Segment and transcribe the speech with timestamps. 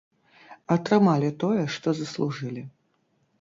[0.75, 2.65] Атрымалі тое, што заслужылі.